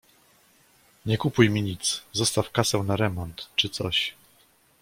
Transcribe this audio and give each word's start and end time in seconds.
Nie 1.05 1.17
kupuj 1.17 1.49
mi 1.49 1.61
nic, 1.63 2.01
zostaw 2.11 2.51
kasę 2.51 2.77
na 2.77 2.95
remont 2.95 3.49
czy 3.55 3.69
coś. 3.69 4.13